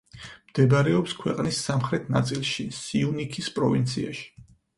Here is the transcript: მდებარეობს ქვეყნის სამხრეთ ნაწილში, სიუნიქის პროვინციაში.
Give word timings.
მდებარეობს 0.51 1.13
ქვეყნის 1.19 1.59
სამხრეთ 1.65 2.09
ნაწილში, 2.15 2.67
სიუნიქის 2.79 3.53
პროვინციაში. 3.61 4.27